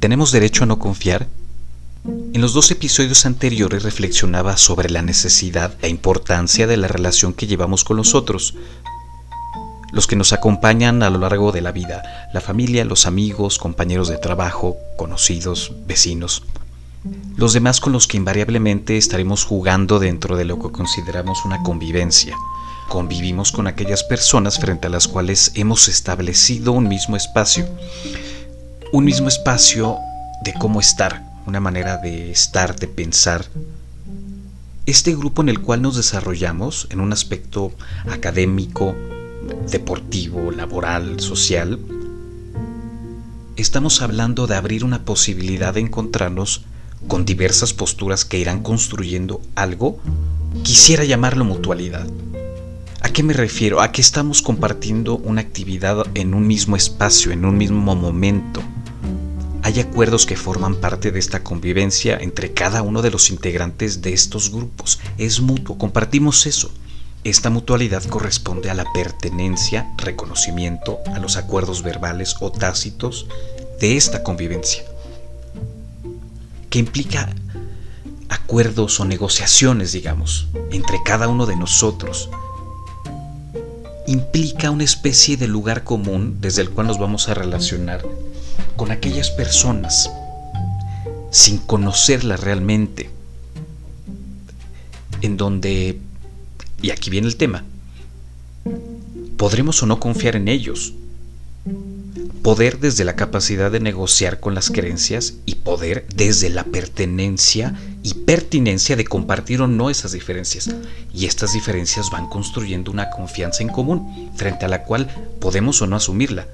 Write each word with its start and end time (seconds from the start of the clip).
¿Tenemos 0.00 0.32
derecho 0.32 0.64
a 0.64 0.66
no 0.66 0.78
confiar? 0.78 1.28
En 2.06 2.40
los 2.40 2.54
dos 2.54 2.70
episodios 2.70 3.26
anteriores 3.26 3.82
reflexionaba 3.82 4.56
sobre 4.56 4.88
la 4.88 5.02
necesidad, 5.02 5.74
la 5.82 5.88
importancia 5.88 6.66
de 6.66 6.78
la 6.78 6.88
relación 6.88 7.34
que 7.34 7.46
llevamos 7.46 7.84
con 7.84 7.98
los 7.98 8.14
otros, 8.14 8.54
los 9.92 10.06
que 10.06 10.16
nos 10.16 10.32
acompañan 10.32 11.02
a 11.02 11.10
lo 11.10 11.18
largo 11.18 11.52
de 11.52 11.60
la 11.60 11.70
vida, 11.70 12.30
la 12.32 12.40
familia, 12.40 12.86
los 12.86 13.04
amigos, 13.04 13.58
compañeros 13.58 14.08
de 14.08 14.16
trabajo, 14.16 14.78
conocidos, 14.96 15.72
vecinos, 15.86 16.44
los 17.36 17.52
demás 17.52 17.78
con 17.78 17.92
los 17.92 18.06
que 18.06 18.16
invariablemente 18.16 18.96
estaremos 18.96 19.44
jugando 19.44 19.98
dentro 19.98 20.38
de 20.38 20.46
lo 20.46 20.58
que 20.58 20.72
consideramos 20.72 21.44
una 21.44 21.62
convivencia. 21.62 22.34
Convivimos 22.88 23.52
con 23.52 23.66
aquellas 23.66 24.02
personas 24.02 24.58
frente 24.58 24.86
a 24.86 24.90
las 24.90 25.08
cuales 25.08 25.52
hemos 25.56 25.88
establecido 25.88 26.72
un 26.72 26.88
mismo 26.88 27.16
espacio, 27.16 27.68
un 28.92 29.04
mismo 29.04 29.28
espacio 29.28 29.98
de 30.42 30.52
cómo 30.54 30.80
estar, 30.80 31.24
una 31.46 31.60
manera 31.60 31.98
de 31.98 32.32
estar, 32.32 32.74
de 32.74 32.88
pensar. 32.88 33.44
Este 34.84 35.14
grupo 35.14 35.42
en 35.42 35.48
el 35.48 35.60
cual 35.60 35.82
nos 35.82 35.96
desarrollamos 35.96 36.88
en 36.90 37.00
un 37.00 37.12
aspecto 37.12 37.72
académico, 38.10 38.96
deportivo, 39.70 40.50
laboral, 40.50 41.20
social, 41.20 41.78
estamos 43.54 44.02
hablando 44.02 44.48
de 44.48 44.56
abrir 44.56 44.84
una 44.84 45.04
posibilidad 45.04 45.74
de 45.74 45.80
encontrarnos 45.80 46.64
con 47.06 47.24
diversas 47.24 47.72
posturas 47.72 48.24
que 48.24 48.38
irán 48.38 48.62
construyendo 48.62 49.40
algo, 49.54 50.00
quisiera 50.64 51.04
llamarlo 51.04 51.44
mutualidad. 51.44 52.08
¿A 53.02 53.08
qué 53.10 53.22
me 53.22 53.34
refiero? 53.34 53.80
A 53.80 53.92
que 53.92 54.00
estamos 54.00 54.42
compartiendo 54.42 55.16
una 55.16 55.42
actividad 55.42 56.06
en 56.14 56.34
un 56.34 56.46
mismo 56.46 56.74
espacio, 56.74 57.30
en 57.30 57.44
un 57.44 57.56
mismo 57.56 57.94
momento. 57.94 58.62
Hay 59.62 59.78
acuerdos 59.78 60.24
que 60.24 60.36
forman 60.36 60.76
parte 60.76 61.12
de 61.12 61.18
esta 61.18 61.42
convivencia 61.42 62.16
entre 62.18 62.52
cada 62.54 62.82
uno 62.82 63.02
de 63.02 63.10
los 63.10 63.30
integrantes 63.30 64.00
de 64.00 64.12
estos 64.14 64.50
grupos. 64.50 64.98
Es 65.18 65.40
mutuo, 65.40 65.76
compartimos 65.76 66.46
eso. 66.46 66.70
Esta 67.24 67.50
mutualidad 67.50 68.02
corresponde 68.04 68.70
a 68.70 68.74
la 68.74 68.90
pertenencia, 68.94 69.92
reconocimiento, 69.98 70.98
a 71.14 71.18
los 71.18 71.36
acuerdos 71.36 71.82
verbales 71.82 72.36
o 72.40 72.50
tácitos 72.50 73.26
de 73.78 73.98
esta 73.98 74.22
convivencia, 74.22 74.82
que 76.70 76.78
implica 76.78 77.28
acuerdos 78.30 78.98
o 79.00 79.04
negociaciones, 79.04 79.92
digamos, 79.92 80.48
entre 80.72 81.02
cada 81.04 81.28
uno 81.28 81.44
de 81.44 81.56
nosotros. 81.56 82.30
Implica 84.06 84.70
una 84.70 84.84
especie 84.84 85.36
de 85.36 85.48
lugar 85.48 85.84
común 85.84 86.38
desde 86.40 86.62
el 86.62 86.70
cual 86.70 86.86
nos 86.86 86.98
vamos 86.98 87.28
a 87.28 87.34
relacionar 87.34 88.02
con 88.80 88.92
aquellas 88.92 89.28
personas 89.28 90.10
sin 91.30 91.58
conocerlas 91.58 92.40
realmente, 92.40 93.10
en 95.20 95.36
donde 95.36 95.98
y 96.80 96.88
aquí 96.88 97.10
viene 97.10 97.26
el 97.28 97.36
tema. 97.36 97.62
¿Podremos 99.36 99.82
o 99.82 99.86
no 99.86 100.00
confiar 100.00 100.34
en 100.34 100.48
ellos? 100.48 100.94
Poder 102.42 102.80
desde 102.80 103.04
la 103.04 103.16
capacidad 103.16 103.70
de 103.70 103.80
negociar 103.80 104.40
con 104.40 104.54
las 104.54 104.70
creencias 104.70 105.34
y 105.44 105.56
poder 105.56 106.06
desde 106.14 106.48
la 106.48 106.64
pertenencia 106.64 107.78
y 108.02 108.14
pertinencia 108.14 108.96
de 108.96 109.04
compartir 109.04 109.60
o 109.60 109.66
no 109.66 109.90
esas 109.90 110.12
diferencias. 110.12 110.70
Y 111.12 111.26
estas 111.26 111.52
diferencias 111.52 112.08
van 112.10 112.30
construyendo 112.30 112.90
una 112.90 113.10
confianza 113.10 113.62
en 113.62 113.68
común 113.68 114.30
frente 114.36 114.64
a 114.64 114.68
la 114.68 114.84
cual 114.84 115.06
podemos 115.38 115.82
o 115.82 115.86
no 115.86 115.96
asumirla. 115.96 116.46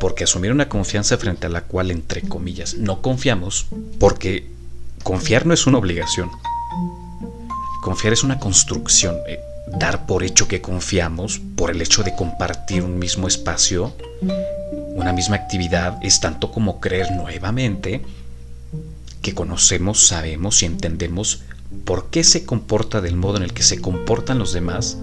Porque 0.00 0.24
asumir 0.24 0.52
una 0.52 0.68
confianza 0.68 1.16
frente 1.16 1.46
a 1.46 1.50
la 1.50 1.62
cual, 1.62 1.90
entre 1.90 2.22
comillas, 2.22 2.74
no 2.74 3.02
confiamos, 3.02 3.66
porque 3.98 4.50
confiar 5.02 5.46
no 5.46 5.54
es 5.54 5.66
una 5.66 5.78
obligación, 5.78 6.30
Confiar 7.86 8.14
es 8.14 8.24
una 8.24 8.40
construcción. 8.40 9.16
Eh, 9.28 9.38
dar 9.78 10.06
por 10.06 10.24
hecho 10.24 10.48
que 10.48 10.60
confiamos, 10.60 11.40
por 11.54 11.70
el 11.70 11.80
hecho 11.80 12.02
de 12.02 12.16
compartir 12.16 12.82
un 12.82 12.98
mismo 12.98 13.28
espacio, 13.28 13.94
una 14.96 15.12
misma 15.12 15.36
actividad, 15.36 15.96
es 16.02 16.18
tanto 16.18 16.50
como 16.50 16.80
creer 16.80 17.12
nuevamente 17.12 18.02
que 19.22 19.34
conocemos, 19.34 20.04
sabemos 20.04 20.64
y 20.64 20.66
entendemos 20.66 21.42
por 21.84 22.10
qué 22.10 22.24
se 22.24 22.44
comporta 22.44 23.00
del 23.00 23.14
modo 23.14 23.36
en 23.36 23.44
el 23.44 23.52
que 23.52 23.62
se 23.62 23.80
comportan 23.80 24.40
los 24.40 24.52
demás 24.52 24.98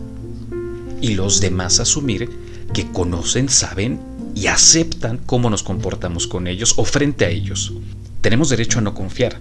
y 0.99 1.13
los 1.13 1.39
demás 1.39 1.79
asumir 1.79 2.29
que 2.73 2.91
conocen, 2.91 3.47
saben 3.47 4.01
y 4.35 4.47
aceptan 4.47 5.19
cómo 5.25 5.49
nos 5.49 5.63
comportamos 5.63 6.27
con 6.27 6.47
ellos 6.47 6.73
o 6.77 6.85
frente 6.85 7.25
a 7.25 7.29
ellos. 7.29 7.73
Tenemos 8.21 8.49
derecho 8.49 8.79
a 8.79 8.81
no 8.81 8.93
confiar, 8.93 9.39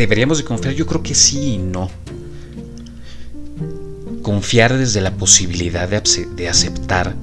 ¿Deberíamos 0.00 0.38
de 0.38 0.44
confiar? 0.44 0.74
Yo 0.74 0.86
creo 0.86 1.02
que 1.02 1.14
sí 1.14 1.54
y 1.54 1.58
no. 1.58 1.90
Confiar 4.22 4.78
desde 4.78 5.02
la 5.02 5.10
posibilidad 5.10 5.86
de, 5.88 6.48
aceptar 6.48 7.14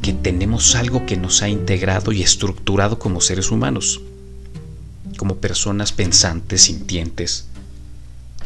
que 0.00 0.12
tenemos 0.12 0.76
algo 0.76 1.06
que 1.06 1.16
nos 1.16 1.42
ha 1.42 1.48
integrado 1.48 2.12
y 2.12 2.22
estructurado 2.22 3.00
como 3.00 3.20
seres 3.20 3.50
humanos, 3.50 4.00
como 5.16 5.38
personas 5.38 5.90
pensantes, 5.90 6.62
sintientes, 6.62 7.46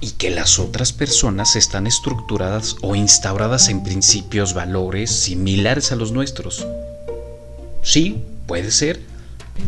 y 0.03 0.11
que 0.11 0.31
las 0.31 0.59
otras 0.59 0.93
personas 0.93 1.55
están 1.55 1.87
estructuradas 1.87 2.77
o 2.83 2.97
instauradas 2.97 3.69
en 3.69 3.85
principios, 3.85 4.53
valores 4.53 5.13
similares 5.13 5.93
a 5.93 5.97
los 5.97 6.11
nuestros. 6.11 6.67
Sí, 7.83 8.25
puede 8.47 8.73
ser, 8.73 9.01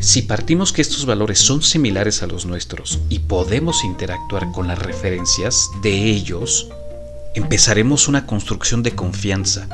si 0.00 0.22
partimos 0.22 0.72
que 0.72 0.82
estos 0.82 1.06
valores 1.06 1.38
son 1.38 1.62
similares 1.62 2.22
a 2.24 2.26
los 2.26 2.46
nuestros 2.46 2.98
y 3.08 3.20
podemos 3.20 3.84
interactuar 3.84 4.50
con 4.50 4.66
las 4.66 4.80
referencias 4.80 5.70
de 5.82 6.10
ellos, 6.10 6.68
empezaremos 7.36 8.08
una 8.08 8.26
construcción 8.26 8.82
de 8.82 8.94
confianza. 8.94 9.68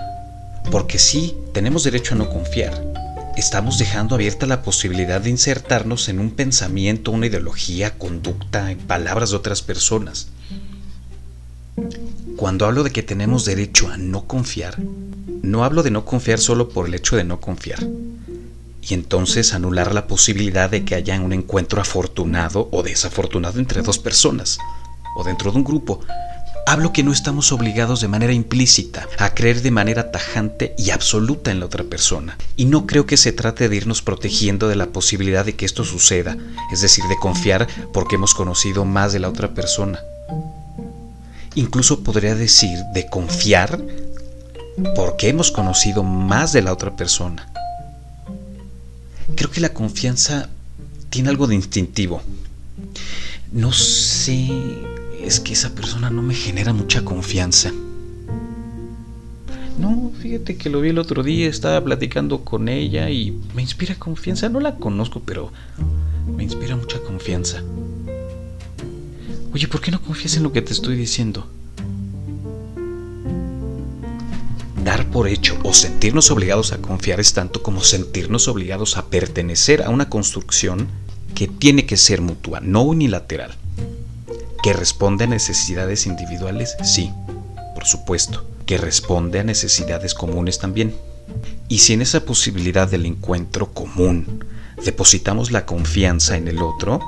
Porque 0.70 0.98
sí, 0.98 1.34
tenemos 1.54 1.84
derecho 1.84 2.14
a 2.14 2.18
no 2.18 2.28
confiar. 2.28 2.84
Estamos 3.34 3.78
dejando 3.78 4.14
abierta 4.14 4.44
la 4.44 4.60
posibilidad 4.60 5.22
de 5.22 5.30
insertarnos 5.30 6.10
en 6.10 6.20
un 6.20 6.32
pensamiento, 6.32 7.12
una 7.12 7.28
ideología, 7.28 7.96
conducta, 7.96 8.70
en 8.70 8.78
palabras 8.78 9.30
de 9.30 9.36
otras 9.36 9.62
personas. 9.62 10.28
Cuando 12.36 12.66
hablo 12.66 12.82
de 12.82 12.90
que 12.90 13.02
tenemos 13.02 13.44
derecho 13.44 13.88
a 13.88 13.96
no 13.96 14.26
confiar, 14.26 14.78
no 15.42 15.64
hablo 15.64 15.82
de 15.82 15.90
no 15.90 16.04
confiar 16.04 16.38
solo 16.38 16.68
por 16.68 16.86
el 16.86 16.94
hecho 16.94 17.16
de 17.16 17.24
no 17.24 17.40
confiar 17.40 17.86
y 18.82 18.94
entonces 18.94 19.52
anular 19.52 19.94
la 19.94 20.06
posibilidad 20.06 20.70
de 20.70 20.84
que 20.84 20.94
haya 20.94 21.20
un 21.20 21.32
encuentro 21.32 21.80
afortunado 21.80 22.68
o 22.72 22.82
desafortunado 22.82 23.58
entre 23.58 23.82
dos 23.82 23.98
personas 23.98 24.58
o 25.16 25.24
dentro 25.24 25.52
de 25.52 25.58
un 25.58 25.64
grupo. 25.64 26.00
Hablo 26.66 26.92
que 26.92 27.02
no 27.02 27.12
estamos 27.12 27.52
obligados 27.52 28.00
de 28.00 28.08
manera 28.08 28.32
implícita 28.32 29.08
a 29.18 29.34
creer 29.34 29.62
de 29.62 29.70
manera 29.70 30.12
tajante 30.12 30.74
y 30.78 30.90
absoluta 30.90 31.50
en 31.50 31.58
la 31.58 31.66
otra 31.66 31.84
persona. 31.84 32.38
Y 32.56 32.66
no 32.66 32.86
creo 32.86 33.06
que 33.06 33.16
se 33.16 33.32
trate 33.32 33.68
de 33.68 33.76
irnos 33.76 34.02
protegiendo 34.02 34.68
de 34.68 34.76
la 34.76 34.86
posibilidad 34.86 35.44
de 35.44 35.56
que 35.56 35.64
esto 35.64 35.84
suceda, 35.84 36.36
es 36.72 36.80
decir, 36.80 37.04
de 37.06 37.16
confiar 37.16 37.66
porque 37.92 38.16
hemos 38.16 38.34
conocido 38.34 38.84
más 38.84 39.12
de 39.12 39.18
la 39.18 39.28
otra 39.28 39.52
persona. 39.52 40.00
Incluso 41.54 42.02
podría 42.02 42.34
decir 42.34 42.78
de 42.94 43.06
confiar 43.08 43.80
porque 44.94 45.28
hemos 45.28 45.50
conocido 45.50 46.02
más 46.02 46.52
de 46.52 46.62
la 46.62 46.72
otra 46.72 46.96
persona 46.96 47.50
creo 49.34 49.50
que 49.50 49.60
la 49.60 49.72
confianza 49.72 50.48
tiene 51.08 51.28
algo 51.28 51.46
de 51.46 51.54
instintivo. 51.54 52.22
No 53.52 53.72
sé, 53.72 54.48
es 55.22 55.40
que 55.40 55.54
esa 55.54 55.74
persona 55.74 56.10
no 56.10 56.22
me 56.22 56.34
genera 56.34 56.72
mucha 56.72 57.04
confianza. 57.04 57.72
No, 59.78 60.12
fíjate 60.20 60.56
que 60.56 60.68
lo 60.68 60.82
vi 60.82 60.90
el 60.90 60.98
otro 60.98 61.22
día, 61.22 61.48
estaba 61.48 61.82
platicando 61.82 62.44
con 62.44 62.68
ella 62.68 63.08
y 63.08 63.30
me 63.54 63.62
inspira 63.62 63.94
confianza. 63.94 64.48
No 64.48 64.60
la 64.60 64.76
conozco, 64.76 65.22
pero 65.24 65.50
me 66.36 66.44
inspira 66.44 66.76
mucha 66.76 67.00
confianza. 67.00 67.62
Oye, 69.52 69.66
¿por 69.68 69.80
qué 69.80 69.90
no 69.90 70.00
confías 70.00 70.36
en 70.36 70.44
lo 70.44 70.52
que 70.52 70.62
te 70.62 70.72
estoy 70.72 70.96
diciendo? 70.96 71.46
dar 74.84 75.06
por 75.10 75.28
hecho 75.28 75.58
o 75.62 75.72
sentirnos 75.72 76.30
obligados 76.30 76.72
a 76.72 76.78
confiar 76.78 77.20
es 77.20 77.32
tanto 77.32 77.62
como 77.62 77.82
sentirnos 77.82 78.48
obligados 78.48 78.96
a 78.96 79.06
pertenecer 79.06 79.82
a 79.82 79.90
una 79.90 80.08
construcción 80.08 80.88
que 81.34 81.48
tiene 81.48 81.86
que 81.86 81.96
ser 81.96 82.20
mutua, 82.20 82.60
no 82.60 82.82
unilateral. 82.82 83.54
¿Que 84.62 84.72
responde 84.72 85.24
a 85.24 85.28
necesidades 85.28 86.06
individuales? 86.06 86.76
Sí, 86.82 87.10
por 87.74 87.86
supuesto. 87.86 88.44
¿Que 88.66 88.78
responde 88.78 89.40
a 89.40 89.44
necesidades 89.44 90.14
comunes 90.14 90.58
también? 90.58 90.94
Y 91.68 91.78
si 91.78 91.92
en 91.92 92.02
esa 92.02 92.24
posibilidad 92.24 92.88
del 92.88 93.06
encuentro 93.06 93.72
común 93.72 94.44
depositamos 94.84 95.50
la 95.50 95.66
confianza 95.66 96.36
en 96.36 96.48
el 96.48 96.58
otro, 96.58 97.00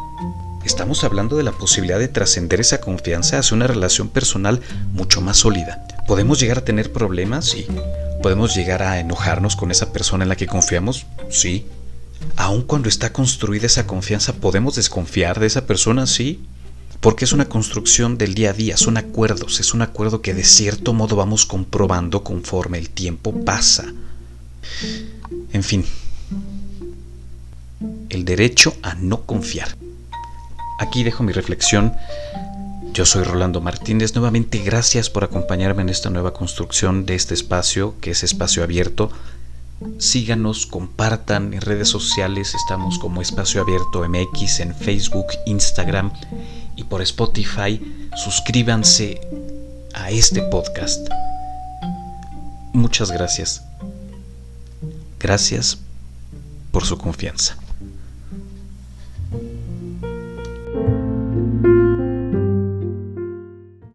estamos 0.65 1.05
hablando 1.05 1.37
de 1.37 1.43
la 1.43 1.53
posibilidad 1.53 1.99
de 1.99 2.09
trascender 2.09 2.61
esa 2.61 2.81
confianza 2.81 3.39
hacia 3.39 3.57
una 3.57 3.67
relación 3.67 4.09
personal 4.09 4.61
mucho 4.93 5.21
más 5.21 5.39
sólida, 5.39 5.87
¿Podemos 6.07 6.41
llegar 6.41 6.59
a 6.59 6.65
tener 6.65 6.93
problemas? 6.93 7.47
Sí. 7.47 7.67
¿Podemos 8.23 8.55
llegar 8.55 8.83
a 8.83 9.01
enojarnos 9.01 9.57
con 9.57 9.71
esa 9.71 9.93
persona 9.93 10.25
en 10.25 10.29
la 10.29 10.37
que 10.37 10.47
confiamos? 10.47 11.07
Sí. 11.31 11.67
Aun 12.37 12.63
cuando 12.63 12.89
está 12.89 13.13
construida 13.13 13.67
esa 13.67 13.87
confianza, 13.87 14.35
¿podemos 14.35 14.77
desconfiar 14.77 15.41
de 15.41 15.47
esa 15.47 15.67
persona? 15.67 16.07
Sí, 16.07 16.41
porque 17.01 17.25
es 17.25 17.33
una 17.33 17.49
construcción 17.49 18.19
del 18.19 18.35
día 18.35 18.51
a 18.51 18.53
día, 18.53 18.77
son 18.77 18.97
acuerdos, 18.97 19.61
es 19.61 19.75
un 19.75 19.83
acuerdo 19.83 20.23
que 20.23 20.35
de 20.35 20.45
cierto 20.45 20.93
modo 20.93 21.17
vamos 21.17 21.47
comprobando 21.47 22.23
conforme 22.23 22.79
el 22.79 22.91
tiempo 22.91 23.45
pasa. 23.45 23.93
En 25.53 25.63
fin, 25.63 25.85
el 28.09 28.25
derecho 28.25 28.77
a 28.83 28.95
no 28.95 29.23
confiar. 29.23 29.77
Aquí 30.79 31.05
dejo 31.05 31.23
mi 31.23 31.33
reflexión. 31.33 31.95
Yo 32.93 33.07
soy 33.07 33.25
Rolando 33.25 33.61
Martínez. 33.61 34.15
Nuevamente 34.15 34.59
gracias 34.59 35.09
por 35.09 35.25
acompañarme 35.25 35.83
en 35.83 35.89
esta 35.89 36.11
nueva 36.11 36.35
construcción 36.35 37.07
de 37.07 37.15
este 37.15 37.35
espacio, 37.35 37.95
que 38.01 38.11
es 38.11 38.23
espacio 38.23 38.63
abierto. 38.63 39.11
Síganos, 39.99 40.67
compartan 40.67 41.55
en 41.55 41.61
redes 41.61 41.89
sociales. 41.89 42.55
Estamos 42.55 42.99
como 42.99 43.23
Espacio 43.23 43.63
Abierto 43.63 44.07
MX 44.09 44.61
en 44.61 44.75
Facebook, 44.75 45.27
Instagram 45.47 46.13
y 46.77 46.85
por 46.85 47.03
Spotify, 47.03 47.81
suscríbanse 48.17 49.21
a 49.95 50.11
este 50.11 50.43
podcast. 50.43 51.07
Muchas 52.73 53.11
gracias. 53.11 53.63
Gracias 55.19 55.79
por 56.71 56.85
su 56.85 56.97
confianza. 56.97 57.62